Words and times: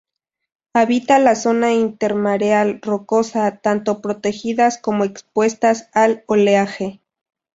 Habita 0.73 1.19
la 1.19 1.35
zona 1.35 1.73
intermareal 1.73 2.79
rocosa, 2.81 3.57
tanto 3.57 4.01
protegidas 4.01 4.79
como 4.79 5.03
expuestas 5.03 5.89
al 5.93 6.23
oleaje. 6.25 6.99